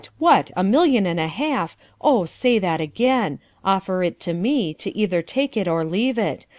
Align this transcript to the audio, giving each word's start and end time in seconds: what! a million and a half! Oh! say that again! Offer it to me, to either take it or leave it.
what! 0.17 0.49
a 0.55 0.63
million 0.63 1.05
and 1.05 1.19
a 1.19 1.27
half! 1.27 1.77
Oh! 2.03 2.25
say 2.25 2.57
that 2.57 2.81
again! 2.81 3.37
Offer 3.63 4.01
it 4.01 4.19
to 4.21 4.33
me, 4.33 4.73
to 4.73 4.89
either 4.97 5.21
take 5.21 5.55
it 5.55 5.67
or 5.67 5.85
leave 5.85 6.17
it. 6.17 6.47